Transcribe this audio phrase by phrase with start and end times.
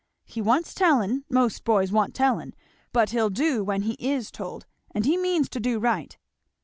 [0.25, 2.55] He wants tellin'; most boys want tellin';
[2.91, 6.17] but he'll do when he is told, and he means to do right."